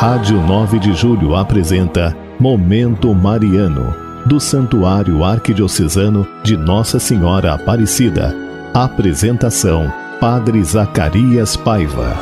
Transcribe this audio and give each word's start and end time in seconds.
Rádio 0.00 0.40
9 0.40 0.78
de 0.78 0.94
Julho 0.94 1.36
apresenta 1.36 2.16
Momento 2.38 3.14
Mariano, 3.14 3.94
do 4.24 4.40
Santuário 4.40 5.22
Arquidiocesano 5.22 6.26
de 6.42 6.56
Nossa 6.56 6.98
Senhora 6.98 7.52
Aparecida. 7.52 8.34
Apresentação: 8.72 9.92
Padre 10.18 10.64
Zacarias 10.64 11.54
Paiva. 11.54 12.16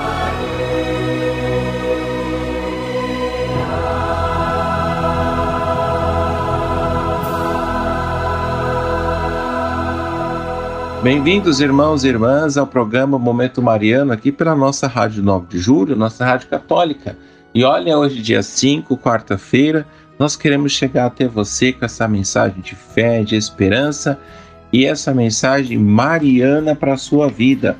Bem-vindos, 11.00 11.60
irmãos 11.60 12.02
e 12.02 12.08
irmãs, 12.08 12.56
ao 12.56 12.66
programa 12.66 13.20
Momento 13.20 13.62
Mariano, 13.62 14.12
aqui 14.12 14.32
pela 14.32 14.56
nossa 14.56 14.88
Rádio 14.88 15.22
9 15.22 15.46
de 15.46 15.60
Julho, 15.60 15.94
nossa 15.94 16.24
Rádio 16.24 16.48
Católica. 16.48 17.16
E 17.54 17.64
olha, 17.64 17.98
hoje, 17.98 18.20
dia 18.20 18.42
5, 18.42 18.96
quarta-feira, 18.98 19.86
nós 20.18 20.36
queremos 20.36 20.72
chegar 20.72 21.06
até 21.06 21.26
você 21.26 21.72
com 21.72 21.84
essa 21.84 22.06
mensagem 22.06 22.60
de 22.60 22.74
fé, 22.74 23.22
de 23.22 23.36
esperança 23.36 24.18
e 24.72 24.84
essa 24.84 25.14
mensagem 25.14 25.78
mariana 25.78 26.74
para 26.74 26.94
a 26.94 26.98
sua 26.98 27.28
vida. 27.28 27.76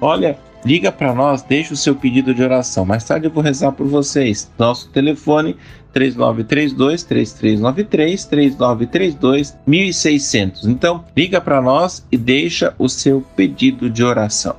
Olha, 0.00 0.38
liga 0.64 0.90
para 0.90 1.14
nós, 1.14 1.42
deixa 1.42 1.74
o 1.74 1.76
seu 1.76 1.94
pedido 1.94 2.34
de 2.34 2.42
oração. 2.42 2.84
Mais 2.84 3.04
tarde 3.04 3.26
eu 3.26 3.30
vou 3.30 3.42
rezar 3.42 3.72
por 3.72 3.86
vocês. 3.86 4.50
Nosso 4.58 4.88
telefone 4.88 5.56
3932 5.92 7.02
3393 7.02 8.24
3932 8.24 9.56
1600. 9.66 10.66
Então, 10.66 11.04
liga 11.16 11.40
para 11.40 11.60
nós 11.60 12.06
e 12.10 12.16
deixa 12.16 12.74
o 12.78 12.88
seu 12.88 13.20
pedido 13.36 13.90
de 13.90 14.02
oração. 14.02 14.56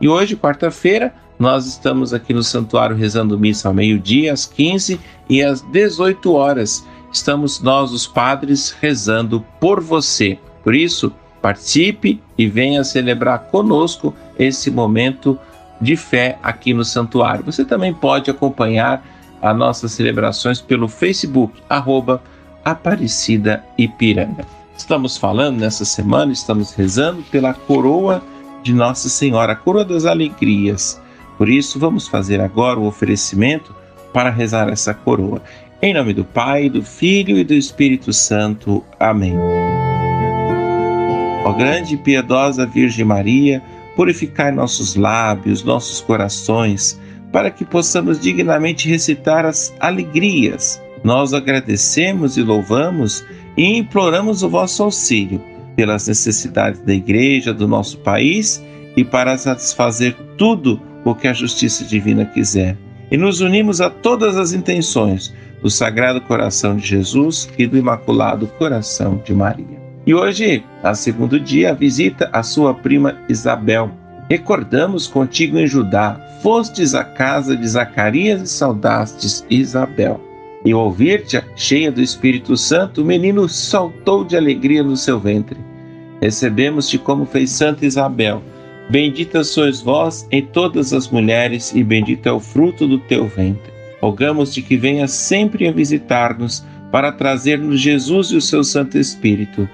E 0.00 0.08
hoje, 0.08 0.34
quarta-feira, 0.34 1.12
nós 1.38 1.66
estamos 1.66 2.14
aqui 2.14 2.32
no 2.32 2.42
santuário 2.42 2.96
rezando 2.96 3.38
missa 3.38 3.68
ao 3.68 3.74
meio-dia, 3.74 4.32
às 4.32 4.46
15 4.46 4.98
e 5.28 5.42
às 5.42 5.60
18 5.60 6.32
horas. 6.32 6.86
Estamos 7.12 7.60
nós, 7.60 7.92
os 7.92 8.06
padres, 8.06 8.74
rezando 8.80 9.44
por 9.60 9.80
você. 9.80 10.38
Por 10.64 10.74
isso, 10.74 11.12
participe 11.42 12.22
e 12.38 12.46
venha 12.46 12.82
celebrar 12.82 13.40
conosco 13.50 14.14
esse 14.38 14.70
momento 14.70 15.38
de 15.80 15.96
fé 15.96 16.38
aqui 16.42 16.72
no 16.72 16.84
santuário. 16.84 17.44
Você 17.44 17.64
também 17.64 17.92
pode 17.92 18.30
acompanhar 18.30 19.04
as 19.42 19.56
nossas 19.56 19.92
celebrações 19.92 20.60
pelo 20.62 20.88
Facebook, 20.88 21.60
arroba 21.68 22.22
Aparecida 22.64 23.64
Ipiranga. 23.76 24.46
Estamos 24.76 25.18
falando 25.18 25.58
nessa 25.58 25.84
semana, 25.84 26.32
estamos 26.32 26.72
rezando 26.72 27.22
pela 27.24 27.52
coroa 27.52 28.22
de 28.62 28.72
Nossa 28.72 29.08
Senhora, 29.08 29.52
a 29.52 29.56
coroa 29.56 29.84
das 29.84 30.04
alegrias. 30.04 31.00
Por 31.38 31.48
isso, 31.48 31.78
vamos 31.78 32.06
fazer 32.06 32.40
agora 32.40 32.78
o 32.78 32.86
oferecimento 32.86 33.74
para 34.12 34.30
rezar 34.30 34.68
essa 34.68 34.92
coroa. 34.92 35.42
Em 35.80 35.94
nome 35.94 36.12
do 36.12 36.24
Pai, 36.24 36.68
do 36.68 36.82
Filho 36.82 37.38
e 37.38 37.44
do 37.44 37.54
Espírito 37.54 38.12
Santo. 38.12 38.84
Amém. 38.98 39.34
Ó 41.44 41.52
grande 41.52 41.94
e 41.94 41.96
piedosa 41.96 42.66
Virgem 42.66 43.04
Maria, 43.04 43.62
purificai 43.96 44.50
nossos 44.50 44.94
lábios, 44.94 45.64
nossos 45.64 46.00
corações, 46.00 47.00
para 47.32 47.50
que 47.50 47.64
possamos 47.64 48.20
dignamente 48.20 48.88
recitar 48.88 49.46
as 49.46 49.74
alegrias. 49.80 50.80
Nós 51.02 51.32
agradecemos 51.32 52.36
e 52.36 52.42
louvamos 52.42 53.24
e 53.56 53.78
imploramos 53.78 54.42
o 54.42 54.50
vosso 54.50 54.82
auxílio 54.82 55.49
pelas 55.80 56.06
necessidades 56.06 56.78
da 56.82 56.92
Igreja, 56.92 57.54
do 57.54 57.66
nosso 57.66 57.96
país 58.00 58.62
e 58.98 59.02
para 59.02 59.38
satisfazer 59.38 60.14
tudo 60.36 60.78
o 61.06 61.14
que 61.14 61.26
a 61.26 61.32
justiça 61.32 61.86
divina 61.86 62.26
quiser. 62.26 62.76
E 63.10 63.16
nos 63.16 63.40
unimos 63.40 63.80
a 63.80 63.88
todas 63.88 64.36
as 64.36 64.52
intenções 64.52 65.34
do 65.62 65.70
Sagrado 65.70 66.20
Coração 66.20 66.76
de 66.76 66.86
Jesus 66.86 67.48
e 67.56 67.66
do 67.66 67.78
Imaculado 67.78 68.46
Coração 68.58 69.22
de 69.24 69.32
Maria. 69.32 69.80
E 70.06 70.12
hoje, 70.12 70.62
a 70.82 70.94
segundo 70.94 71.40
dia, 71.40 71.72
visita 71.72 72.28
a 72.30 72.42
sua 72.42 72.74
prima 72.74 73.16
Isabel. 73.26 73.90
Recordamos 74.28 75.06
contigo 75.06 75.58
em 75.58 75.66
Judá, 75.66 76.20
fostes 76.42 76.94
à 76.94 77.04
casa 77.04 77.56
de 77.56 77.66
Zacarias 77.66 78.42
e 78.42 78.46
saudastes 78.46 79.46
Isabel. 79.48 80.20
E 80.62 80.72
ao 80.72 80.80
ouvir-te, 80.80 81.42
cheia 81.56 81.90
do 81.90 82.02
Espírito 82.02 82.54
Santo, 82.54 83.00
o 83.00 83.04
menino 83.04 83.48
saltou 83.48 84.26
de 84.26 84.36
alegria 84.36 84.82
no 84.82 84.94
seu 84.94 85.18
ventre. 85.18 85.70
Recebemos-te 86.20 86.98
como 86.98 87.24
fez 87.24 87.50
Santa 87.50 87.86
Isabel 87.86 88.42
Bendita 88.90 89.44
sois 89.44 89.80
vós 89.80 90.26
em 90.32 90.44
todas 90.44 90.92
as 90.92 91.06
mulheres, 91.06 91.72
e 91.72 91.84
bendito 91.84 92.28
é 92.28 92.32
o 92.32 92.40
fruto 92.40 92.88
do 92.88 92.98
teu 92.98 93.28
ventre. 93.28 93.70
Rogamos-te 94.02 94.60
que 94.60 94.76
venha 94.76 95.06
sempre 95.06 95.68
a 95.68 95.72
visitar-nos 95.72 96.66
para 96.90 97.12
trazer-nos 97.12 97.80
Jesus 97.80 98.32
e 98.32 98.36
o 98.36 98.40
seu 98.40 98.64
Santo 98.64 98.98
Espírito, 98.98 99.68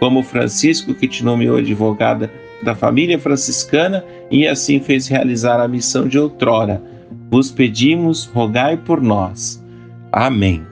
como 0.00 0.22
Francisco, 0.22 0.94
que 0.94 1.06
te 1.06 1.22
nomeou 1.22 1.58
advogada 1.58 2.32
da 2.62 2.74
família 2.74 3.18
franciscana 3.18 4.02
e 4.30 4.48
assim 4.48 4.80
fez 4.80 5.06
realizar 5.06 5.60
a 5.60 5.68
missão 5.68 6.08
de 6.08 6.18
outrora. 6.18 6.82
Vos 7.30 7.50
pedimos, 7.50 8.24
rogai 8.24 8.78
por 8.78 9.02
nós. 9.02 9.62
Amém. 10.10 10.62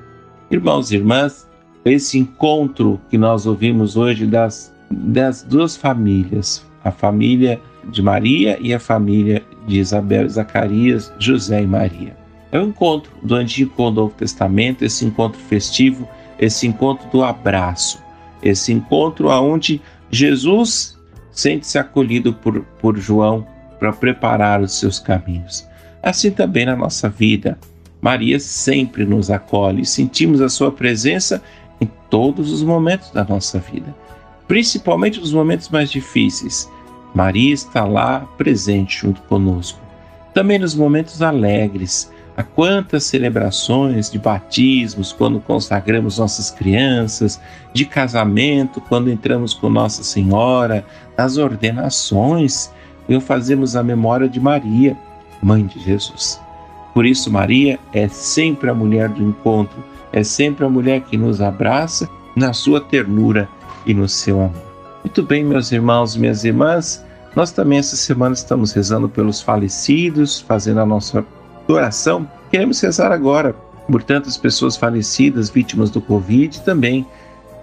Irmãos 0.50 0.90
e 0.90 0.96
irmãs, 0.96 1.46
esse 1.84 2.16
encontro 2.16 2.98
que 3.10 3.19
nós 3.19 3.44
ouvimos 3.44 3.94
hoje 3.94 4.24
das, 4.24 4.74
das 4.90 5.42
duas 5.42 5.76
famílias, 5.76 6.64
a 6.84 6.90
família 6.90 7.60
de 7.84 8.02
Maria 8.02 8.58
e 8.60 8.74
a 8.74 8.80
família 8.80 9.42
de 9.66 9.78
Isabel, 9.78 10.28
Zacarias, 10.28 11.12
José 11.18 11.62
e 11.62 11.66
Maria. 11.66 12.16
É 12.52 12.58
o 12.58 12.64
encontro 12.64 13.12
do 13.22 13.34
Antigo 13.34 13.70
com 13.74 13.84
o 13.84 13.90
Novo 13.90 14.14
Testamento, 14.14 14.84
esse 14.84 15.04
encontro 15.04 15.40
festivo, 15.40 16.08
esse 16.38 16.66
encontro 16.66 17.08
do 17.10 17.22
abraço, 17.22 18.02
esse 18.42 18.72
encontro 18.72 19.28
onde 19.28 19.80
Jesus 20.10 20.98
sente-se 21.30 21.78
acolhido 21.78 22.32
por, 22.32 22.62
por 22.80 22.98
João 22.98 23.46
para 23.78 23.92
preparar 23.92 24.60
os 24.60 24.78
seus 24.78 24.98
caminhos. 24.98 25.66
Assim 26.02 26.30
também 26.30 26.66
na 26.66 26.74
nossa 26.74 27.08
vida, 27.08 27.58
Maria 28.00 28.40
sempre 28.40 29.04
nos 29.04 29.30
acolhe, 29.30 29.84
sentimos 29.84 30.40
a 30.40 30.48
sua 30.48 30.72
presença 30.72 31.42
em 31.80 31.88
todos 32.08 32.50
os 32.50 32.62
momentos 32.62 33.10
da 33.10 33.24
nossa 33.24 33.58
vida, 33.58 33.94
principalmente 34.50 35.21
nos 35.21 35.33
momentos 35.33 35.69
mais 35.69 35.93
difíceis 35.93 36.69
Maria 37.15 37.55
está 37.55 37.84
lá 37.84 38.28
presente 38.37 38.99
junto 38.99 39.22
conosco. 39.22 39.78
Também 40.34 40.59
nos 40.59 40.75
momentos 40.75 41.22
alegres, 41.22 42.11
há 42.37 42.43
quantas 42.43 43.05
celebrações 43.05 44.11
de 44.11 44.19
batismos 44.19 45.12
quando 45.12 45.38
consagramos 45.38 46.19
nossas 46.19 46.50
crianças, 46.50 47.41
de 47.72 47.84
casamento 47.84 48.81
quando 48.81 49.09
entramos 49.09 49.55
com 49.55 49.71
Nossa 49.71 50.03
Senhora, 50.03 50.84
das 51.17 51.37
ordenações, 51.37 52.72
eu 53.09 53.21
fazemos 53.21 53.77
a 53.77 53.84
memória 53.84 54.28
de 54.28 54.41
Maria, 54.41 54.97
mãe 55.41 55.65
de 55.65 55.78
Jesus. 55.78 56.41
Por 56.93 57.06
isso, 57.06 57.31
Maria 57.31 57.78
é 57.93 58.09
sempre 58.09 58.69
a 58.69 58.75
mulher 58.75 59.11
do 59.11 59.22
encontro, 59.22 59.78
é 60.12 60.25
sempre 60.25 60.67
a 60.67 60.69
mulher 60.69 61.03
que 61.03 61.17
nos 61.17 61.41
abraça 61.41 62.11
na 62.34 62.53
sua 62.53 62.81
ternura 62.81 63.49
e 63.86 63.94
no 63.94 64.08
seu 64.08 64.41
amor. 64.41 64.70
Muito 65.04 65.22
bem, 65.22 65.44
meus 65.44 65.72
irmãos 65.72 66.14
e 66.14 66.18
minhas 66.18 66.44
irmãs, 66.44 67.04
nós 67.34 67.52
também 67.52 67.78
essa 67.78 67.96
semana 67.96 68.34
estamos 68.34 68.72
rezando 68.72 69.08
pelos 69.08 69.41
falecidos, 69.41 70.41
fazendo 70.41 70.80
a 70.80 70.86
nossa 70.86 71.24
oração. 71.68 72.28
Queremos 72.50 72.80
rezar 72.80 73.12
agora 73.12 73.54
por 73.90 74.02
tantas 74.02 74.36
pessoas 74.36 74.76
falecidas, 74.76 75.48
vítimas 75.48 75.90
do 75.90 76.00
Covid 76.00 76.60
também 76.62 77.06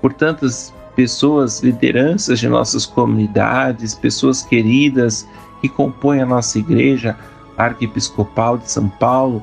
por 0.02 0.14
tantas 0.14 0.74
pessoas, 0.96 1.62
lideranças 1.62 2.40
de 2.40 2.50
nossas 2.50 2.86
comunidades, 2.86 3.94
pessoas 3.94 4.42
queridas 4.42 5.28
que 5.62 5.70
compõem 5.70 6.22
a 6.22 6.26
nossa 6.26 6.58
igreja 6.58 7.16
arquiepiscopal 7.58 8.58
de 8.58 8.72
São 8.72 8.88
Paulo, 8.88 9.42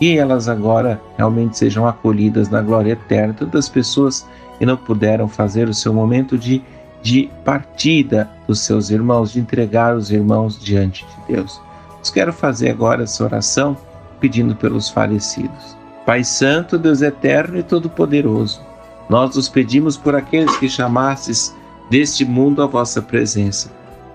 e 0.00 0.16
elas 0.16 0.48
agora 0.48 1.00
realmente 1.16 1.58
sejam 1.58 1.86
acolhidas 1.86 2.48
na 2.48 2.62
glória 2.62 2.92
eterna. 2.92 3.34
Tantas 3.34 3.68
pessoas 3.68 4.22
que 4.22 4.28
não 4.66 4.76
puderam 4.76 5.28
fazer 5.28 5.68
o 5.68 5.74
seu 5.74 5.92
momento 5.92 6.36
de 6.36 6.62
de 7.02 7.30
partida 7.44 8.30
dos 8.46 8.60
seus 8.60 8.90
irmãos, 8.90 9.32
de 9.32 9.40
entregar 9.40 9.96
os 9.96 10.10
irmãos 10.10 10.58
diante 10.58 11.06
de 11.06 11.34
Deus. 11.34 11.60
Eu 12.04 12.12
quero 12.12 12.32
fazer 12.32 12.70
agora 12.70 13.04
essa 13.04 13.24
oração 13.24 13.76
pedindo 14.20 14.54
pelos 14.56 14.88
falecidos. 14.88 15.76
Pai 16.04 16.24
Santo, 16.24 16.78
Deus 16.78 17.02
Eterno 17.02 17.58
e 17.58 17.62
Todo-Poderoso, 17.62 18.60
nós 19.08 19.36
os 19.36 19.48
pedimos 19.48 19.96
por 19.96 20.14
aqueles 20.14 20.56
que 20.56 20.68
chamastes 20.68 21.54
deste 21.90 22.24
mundo 22.24 22.62
a 22.62 22.66
vossa 22.66 23.00
presença. 23.00 23.70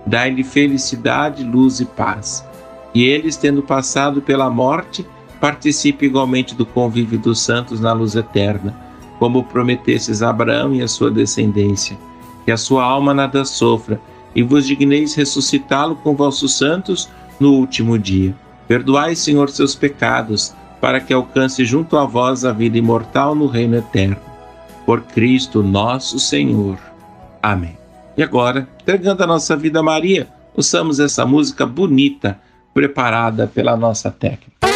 Dai-lhe 0.06 0.44
felicidade, 0.44 1.44
luz 1.44 1.80
e 1.80 1.86
paz. 1.86 2.46
E 2.94 3.04
eles, 3.04 3.38
tendo 3.38 3.64
passado 3.64 4.22
pela 4.22 4.50
morte, 4.50 5.06
participem 5.40 6.10
igualmente 6.10 6.54
do 6.54 6.66
convívio 6.66 7.18
dos 7.18 7.42
santos 7.42 7.80
na 7.80 7.94
luz 7.94 8.16
eterna, 8.16 8.76
como 9.24 9.46
prometestes 9.46 10.22
a 10.22 10.32
Abraão 10.32 10.76
e 10.76 10.82
a 10.82 10.88
sua 10.90 11.10
descendência 11.10 11.98
que 12.44 12.52
a 12.52 12.58
sua 12.58 12.84
alma 12.84 13.14
nada 13.14 13.46
sofra, 13.46 13.98
e 14.36 14.44
vos 14.44 14.68
digneis 14.68 15.16
ressuscitá-lo 15.16 15.96
com 15.96 16.14
vossos 16.14 16.58
santos 16.58 17.10
no 17.40 17.54
último 17.54 17.98
dia. 17.98 18.36
Perdoai, 18.68 19.16
Senhor, 19.16 19.50
seus 19.50 19.76
pecados, 19.76 20.54
para 20.82 21.00
que 21.00 21.14
alcance 21.14 21.64
junto 21.64 21.96
a 21.96 22.04
vós 22.04 22.44
a 22.44 22.52
vida 22.52 22.78
imortal 22.78 23.34
no 23.34 23.48
reino 23.48 23.78
eterno. 23.78 24.18
Por 24.86 25.04
Cristo 25.04 25.64
nosso 25.64 26.20
Senhor. 26.20 26.78
Amém. 27.42 27.78
E 28.18 28.24
agora, 28.24 28.68
entregando 28.82 29.24
a 29.24 29.28
nossa 29.28 29.56
vida 29.56 29.80
a 29.80 29.84
Maria, 29.84 30.28
ouçamos 30.54 31.00
essa 31.00 31.26
música 31.26 31.66
bonita, 31.66 32.38
preparada 32.74 33.48
pela 33.48 33.78
nossa 33.78 34.12
técnica. 34.12 34.73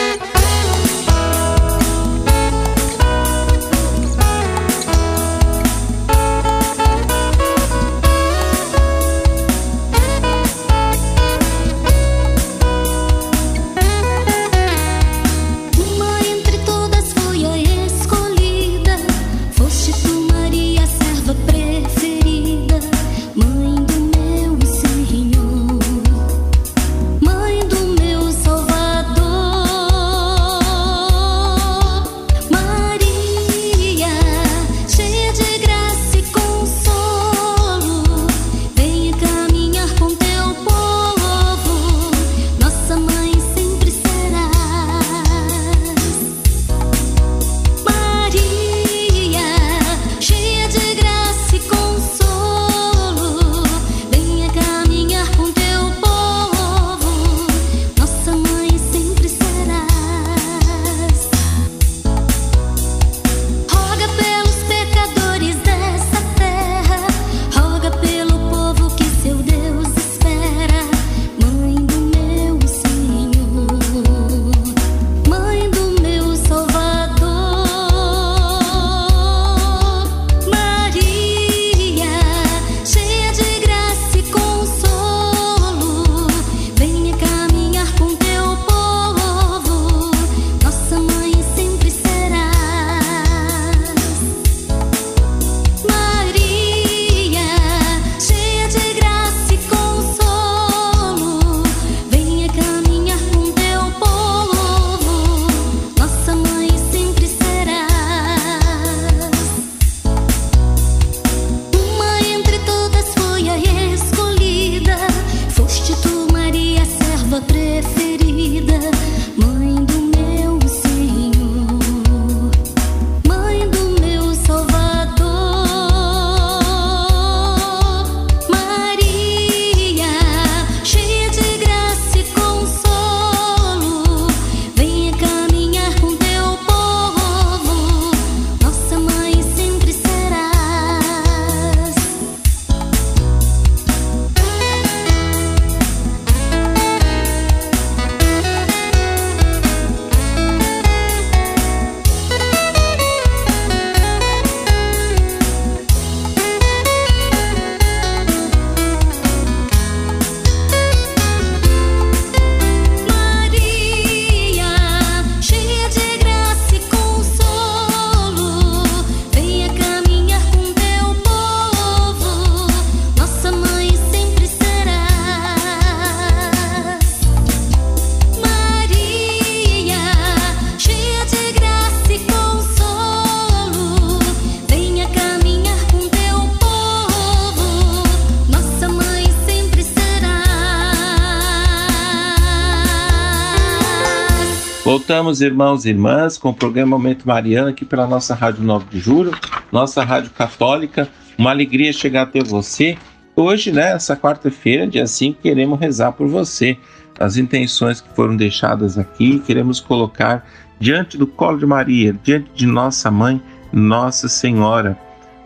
Voltamos, 194.97 195.41
irmãos 195.41 195.85
e 195.85 195.89
irmãs, 195.89 196.39
com 196.39 196.49
o 196.49 196.53
programa 196.55 196.97
Momento 196.97 197.27
Mariano 197.27 197.69
aqui 197.69 197.85
pela 197.85 198.07
nossa 198.07 198.33
Rádio 198.33 198.63
9 198.63 198.87
de 198.89 198.99
Julho, 198.99 199.31
nossa 199.71 200.03
Rádio 200.03 200.31
Católica. 200.31 201.07
Uma 201.37 201.51
alegria 201.51 201.93
chegar 201.93 202.23
até 202.23 202.43
você. 202.43 202.97
Hoje, 203.35 203.71
né, 203.71 203.91
essa 203.91 204.17
quarta-feira, 204.17 204.87
dia 204.87 205.05
5, 205.05 205.39
queremos 205.39 205.79
rezar 205.79 206.13
por 206.13 206.27
você. 206.27 206.75
As 207.19 207.37
intenções 207.37 208.01
que 208.01 208.09
foram 208.15 208.35
deixadas 208.35 208.97
aqui, 208.97 209.37
queremos 209.37 209.79
colocar 209.79 210.43
diante 210.79 211.15
do 211.15 211.27
colo 211.27 211.59
de 211.59 211.65
Maria, 211.67 212.15
diante 212.23 212.49
de 212.55 212.65
nossa 212.65 213.11
mãe, 213.11 213.39
Nossa 213.71 214.27
Senhora. 214.27 214.97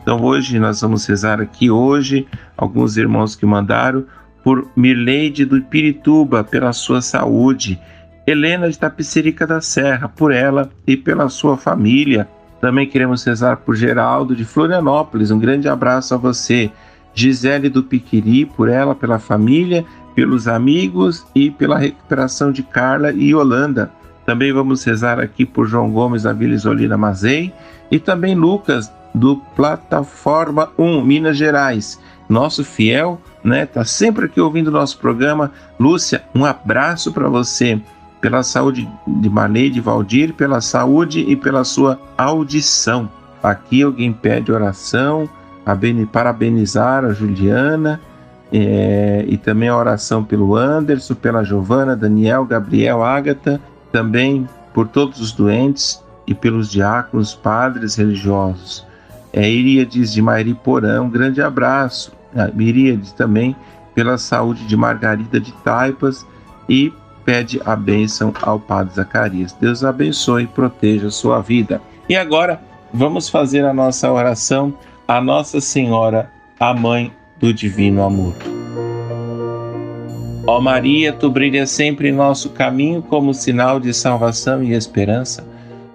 Então 0.02 0.24
hoje 0.24 0.60
nós 0.60 0.80
vamos 0.80 1.06
rezar 1.06 1.42
aqui 1.42 1.70
hoje, 1.70 2.26
alguns 2.56 2.96
irmãos 2.96 3.36
que 3.36 3.46
mandaram, 3.46 4.06
por 4.46 4.66
Mirleide 4.78 5.44
do 5.44 5.62
Pirituba, 5.62 6.42
pela 6.42 6.72
sua 6.72 7.02
saúde. 7.02 7.78
Helena 8.26 8.70
de 8.70 8.78
Tapicerica 8.78 9.48
da 9.48 9.62
Serra, 9.62 10.08
por 10.08 10.32
ela 10.32 10.70
e 10.86 10.96
pela 10.96 11.30
sua 11.30 11.58
família. 11.58 12.28
Também 12.60 12.88
queremos 12.88 13.24
rezar 13.24 13.58
por 13.58 13.76
Geraldo 13.76 14.36
de 14.36 14.46
Florianópolis. 14.46 15.32
Um 15.32 15.40
grande 15.40 15.68
abraço 15.68 16.14
a 16.14 16.18
você. 16.18 16.72
Gisele 17.14 17.70
do 17.70 17.84
Piquiri, 17.84 18.46
por 18.46 18.70
ela, 18.70 18.96
pela 18.96 19.20
família, 19.20 19.84
pelos 20.16 20.48
amigos 20.48 21.26
e 21.34 21.50
pela 21.50 21.78
recuperação 21.78 22.52
de 22.52 22.64
Carla 22.64 23.12
e 23.12 23.32
Yolanda. 23.32 23.92
Também 24.26 24.54
vamos 24.54 24.84
rezar 24.84 25.20
aqui 25.20 25.46
por 25.46 25.68
João 25.68 25.92
Gomes 25.92 26.24
da 26.24 26.32
Vila 26.32 26.54
Isolina 26.54 26.98
Mazei 26.98 27.52
e 27.90 28.00
também 28.00 28.36
Lucas 28.36 28.92
do 29.14 29.38
Plataforma 29.56 30.70
1, 30.78 31.04
Minas 31.04 31.38
Gerais. 31.38 32.00
Nosso 32.30 32.64
fiel, 32.64 33.20
né? 33.44 33.66
Tá 33.66 33.84
sempre 33.84 34.26
aqui 34.26 34.40
ouvindo 34.40 34.68
o 34.68 34.72
nosso 34.72 35.00
programa. 35.00 35.52
Lúcia, 35.80 36.24
um 36.34 36.46
abraço 36.46 37.12
para 37.12 37.28
você 37.28 37.82
pela 38.22 38.44
saúde 38.44 38.88
de 39.08 39.30
Marley, 39.30 39.72
de 39.72 39.82
Valdir, 39.82 40.34
pela 40.34 40.62
saúde 40.62 41.22
e 41.28 41.36
pela 41.36 41.64
sua 41.64 42.00
audição. 42.16 43.10
Aqui 43.42 43.82
alguém 43.82 44.14
pede 44.14 44.52
oração, 44.52 45.28
parabenizar 46.12 47.04
a 47.04 47.12
Juliana 47.12 48.00
é, 48.52 49.26
e 49.28 49.38
também 49.38 49.70
a 49.70 49.76
oração 49.76 50.24
pelo 50.24 50.56
Anderson, 50.56 51.16
pela 51.16 51.44
Giovana, 51.44 51.96
Daniel, 51.96 52.46
Gabriel, 52.46 53.04
Ágata, 53.04 53.60
também 53.92 54.48
por 54.74 54.88
todos 54.88 55.20
os 55.20 55.32
doentes 55.32 56.04
e 56.28 56.36
pelos 56.36 56.70
diáconos, 56.70 57.34
padres 57.34 57.96
religiosos. 57.96 58.86
É, 59.34 59.50
Iríades 59.50 60.14
de 60.14 60.22
Mairiporã, 60.22 61.02
um 61.02 61.10
grande 61.10 61.42
abraço. 61.42 62.12
Iríades 62.58 63.12
também 63.14 63.56
pela 63.96 64.18
saúde 64.18 64.66
de 64.66 64.78
Margarida 64.78 65.40
de 65.40 65.52
Taipas 65.64 66.26
e 66.70 66.94
pede 67.26 67.62
a 67.66 67.76
bênção 67.76 68.34
ao 68.42 68.60
Padre 68.60 68.96
Zacarias. 68.96 69.54
Deus 69.54 69.84
abençoe 69.84 70.44
e 70.44 70.48
proteja 70.48 71.08
a 71.08 71.12
sua 71.12 71.42
vida. 71.42 71.82
E 72.10 72.16
agora 72.16 72.62
vamos 72.94 73.30
fazer 73.30 73.66
a 73.66 73.74
nossa 73.74 74.12
oração 74.12 74.74
a 75.12 75.20
Nossa 75.20 75.60
Senhora, 75.60 76.32
a 76.58 76.74
Mãe 76.74 77.12
do 77.38 77.54
Divino 77.54 78.02
Amor. 78.02 78.34
Ó 80.48 80.62
Maria, 80.62 81.12
tu 81.12 81.30
brilhas 81.30 81.70
sempre 81.70 82.08
em 82.08 82.14
nosso 82.14 82.52
caminho 82.52 83.02
como 83.02 83.34
sinal 83.34 83.78
de 83.78 83.94
salvação 83.94 84.64
e 84.64 84.72
esperança. 84.72 85.46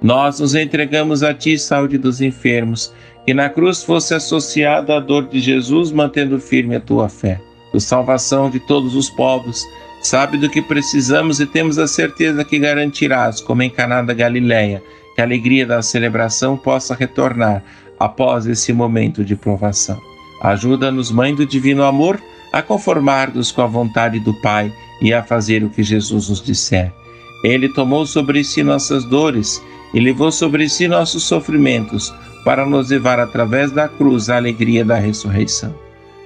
Nós 0.02 0.38
nos 0.38 0.54
entregamos 0.54 1.22
a 1.22 1.32
ti, 1.32 1.58
saúde 1.58 1.96
dos 1.96 2.20
enfermos, 2.20 2.92
que 3.24 3.32
na 3.32 3.48
cruz 3.48 3.82
fosse 3.82 4.12
associada 4.12 4.94
a 4.94 5.00
dor 5.00 5.28
de 5.28 5.40
Jesus, 5.40 5.90
mantendo 5.90 6.38
firme 6.38 6.76
a 6.76 6.80
tua 6.80 7.08
fé. 7.08 7.40
Tu 7.72 7.80
salvação 7.80 8.50
de 8.50 8.60
todos 8.60 8.94
os 8.94 9.08
povos, 9.08 9.64
sabe 10.06 10.38
do 10.38 10.48
que 10.48 10.62
precisamos 10.62 11.40
e 11.40 11.46
temos 11.46 11.78
a 11.78 11.86
certeza 11.86 12.44
que 12.44 12.58
garantirás, 12.58 13.40
como 13.40 13.62
em 13.62 13.70
Caná 13.70 14.02
da 14.02 14.14
Galileia, 14.14 14.82
que 15.14 15.20
a 15.20 15.24
alegria 15.24 15.66
da 15.66 15.82
celebração 15.82 16.56
possa 16.56 16.94
retornar 16.94 17.62
após 17.98 18.46
esse 18.46 18.72
momento 18.72 19.24
de 19.24 19.34
provação. 19.34 20.00
Ajuda-nos, 20.40 21.10
Mãe 21.10 21.34
do 21.34 21.44
Divino 21.44 21.82
Amor, 21.82 22.20
a 22.52 22.62
conformar-nos 22.62 23.50
com 23.50 23.62
a 23.62 23.66
vontade 23.66 24.20
do 24.20 24.32
Pai 24.40 24.72
e 25.02 25.12
a 25.12 25.22
fazer 25.22 25.64
o 25.64 25.70
que 25.70 25.82
Jesus 25.82 26.28
nos 26.28 26.42
disser. 26.42 26.92
Ele 27.42 27.68
tomou 27.68 28.06
sobre 28.06 28.44
si 28.44 28.62
nossas 28.62 29.04
dores 29.04 29.62
e 29.92 30.00
levou 30.00 30.30
sobre 30.30 30.68
si 30.68 30.86
nossos 30.86 31.24
sofrimentos 31.24 32.14
para 32.44 32.64
nos 32.64 32.90
levar 32.90 33.18
através 33.18 33.72
da 33.72 33.88
cruz 33.88 34.30
à 34.30 34.36
alegria 34.36 34.84
da 34.84 34.96
ressurreição. 34.96 35.74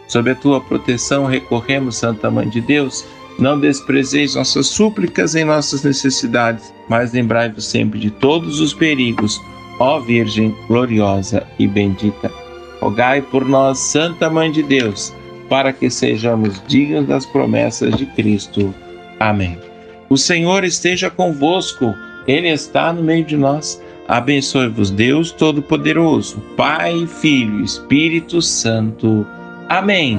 Sob 0.06 0.30
a 0.30 0.34
tua 0.34 0.60
proteção 0.60 1.24
recorremos, 1.24 1.96
Santa 1.96 2.30
Mãe 2.30 2.48
de 2.48 2.60
Deus. 2.60 3.04
Não 3.40 3.58
desprezeis 3.58 4.34
nossas 4.34 4.66
súplicas 4.66 5.34
em 5.34 5.44
nossas 5.44 5.82
necessidades, 5.82 6.72
mas 6.88 7.12
lembrai-vos 7.12 7.64
sempre 7.64 7.98
de 7.98 8.10
todos 8.10 8.60
os 8.60 8.74
perigos, 8.74 9.40
ó 9.78 9.98
Virgem 9.98 10.54
gloriosa 10.68 11.46
e 11.58 11.66
bendita. 11.66 12.30
Rogai 12.80 13.22
por 13.22 13.46
nós, 13.46 13.78
Santa 13.78 14.28
Mãe 14.28 14.52
de 14.52 14.62
Deus, 14.62 15.12
para 15.48 15.72
que 15.72 15.88
sejamos 15.88 16.62
dignos 16.68 17.08
das 17.08 17.24
promessas 17.24 17.96
de 17.96 18.04
Cristo. 18.06 18.74
Amém. 19.18 19.58
O 20.10 20.18
Senhor 20.18 20.62
esteja 20.62 21.08
convosco, 21.08 21.94
Ele 22.26 22.48
está 22.48 22.92
no 22.92 23.02
meio 23.02 23.24
de 23.24 23.36
nós. 23.36 23.82
Abençoe-vos, 24.06 24.90
Deus 24.90 25.30
Todo-Poderoso, 25.30 26.42
Pai, 26.56 27.06
Filho 27.06 27.62
Espírito 27.62 28.42
Santo. 28.42 29.26
Amém. 29.68 30.18